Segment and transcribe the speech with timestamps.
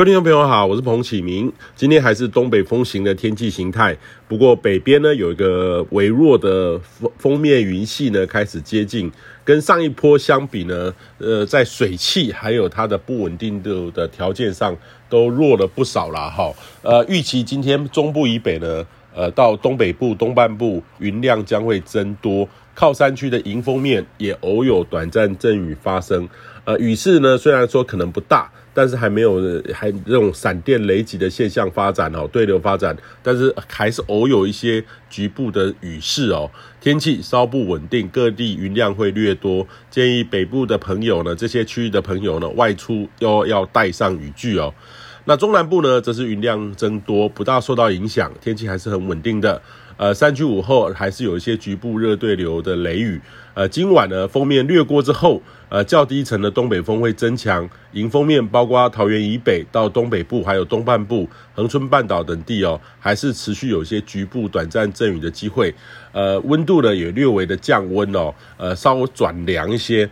[0.00, 1.52] 各位听众朋友好，我是彭启明。
[1.76, 3.94] 今天还是东北风型的天气形态，
[4.26, 9.12] 不过北边呢有一个微弱的锋锋面云系呢开始接近，
[9.44, 14.74] 跟上一波相比呢，呃，在水汽还有它的不稳定度的条件上
[15.10, 16.30] 都弱了不少了。
[16.30, 16.50] 哈。
[16.80, 18.82] 呃，预期今天中部以北呢，
[19.14, 26.28] 呃，到东北部东半部云量将会增多，靠山区的迎风面也偶有短暂阵雨发生。
[26.64, 28.50] 呃，雨势呢虽然说可能不大。
[28.72, 36.48] 但是还没有还这种闪电雷击的现象发展哦，对流发展，但是还是偶有一些局部的雨势哦，
[36.80, 44.72] 天气稍不稳定，各地云量会略多，建议北部的朋友呢，这些区域的朋友呢，外出要要带上雨具哦。
[45.24, 49.60] 那中南部呢，则是云量增多，不大受到影响，天气还是很稳定的。
[49.96, 53.20] 呃，山区午后还是有一些局部热对流的雷雨。
[53.52, 65.74] 呃，今晚呢，锋面掠过之后，呃，较低层的东北风会增强，迎风面包括桃园以北到东北部，还有东半部、恒春半岛等地哦，还是持续有些局部短暂阵雨的机会。
[66.12, 70.08] 呃，温度呢也略微的降温哦，呃，稍微转凉一些。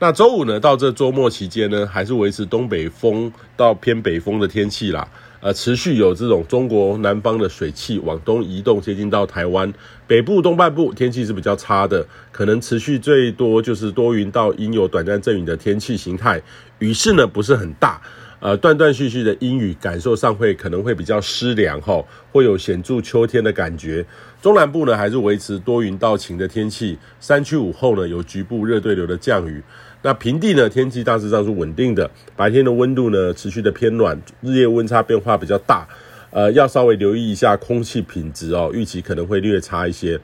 [0.00, 5.08] 那周五呢，到这周末期间呢，还是维持东北风到偏北风的天气啦。
[5.40, 9.72] 呃，持续有这种中国南方的水汽往东移动，接近到台湾
[10.06, 16.40] 北部东半部，天气是比较差的，可能持续最多就是多云到阴有短暂阵雨的天气形态，
[16.78, 18.00] 雨势呢不是很大。
[18.40, 24.04] 呃，断断续续的阴雨，感受上会可能会比较湿凉哈，会有显著秋天的感觉。
[24.40, 29.60] 中南部呢，还是维持多云到晴的天气，山区午后呢有局部热对流的降雨。
[30.02, 35.88] 那平地呢，天气大致上是稳定的，白天的温度呢持续的偏暖，日夜温差变化比较大。
[36.30, 40.20] 呃，要稍微留意一下空气品质哦，预期可能会略差一些。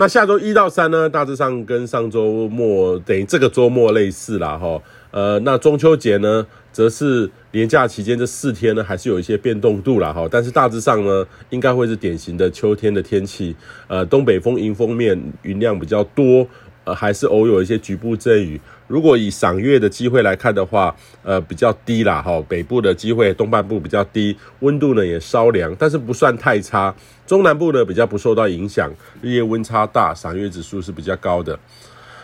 [0.00, 4.80] 那下周一到三呢，大致上跟上周末等于这个周末类似啦哈。
[5.10, 10.28] 呃，那中秋节呢，则是连假期间这四天呢，还是有一些变动度啦哈。
[10.30, 13.56] 但是大致上呢，应该会是典型的秋天的天气。
[13.88, 16.46] 呃，东北风迎风面云量比较多，
[16.94, 18.60] 还是偶有一些局部阵雨。
[18.86, 22.42] 如果以赏月的机会来看的话，呃，比较低啦哈。
[22.48, 26.94] 北部的机会，东半部比较低，温度呢也稍凉，但是不算太差。
[27.26, 28.90] 中南部呢比较不受到影响，
[29.20, 31.58] 日夜温差大，赏月指数是比较高的。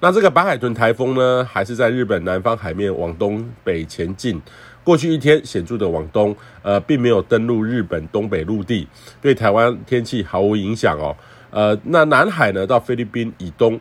[0.00, 4.40] 那这个白海豚台风呢，还是在日本南方海面往东北前进。
[4.84, 8.86] 过去一天显著的往东，呃，并没有登陆日本东北陆地，
[9.20, 11.16] 对台湾天气毫无影响哦。
[11.50, 13.80] 呃，那南海呢，到菲律宾以东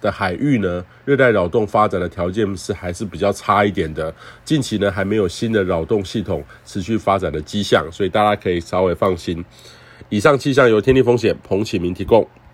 [0.00, 4.12] 的海域呢，热带扰动发展的条件是还是比较差一点的。
[4.44, 9.44] 近期呢，还没有新的扰动系统持续发展的迹象，所以大家可以稍微放心。
[10.08, 12.26] 以上气象由天气风险彭启明提供。